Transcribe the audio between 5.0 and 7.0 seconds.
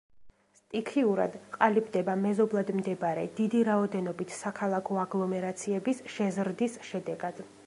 აგლომერაციების შეზრდის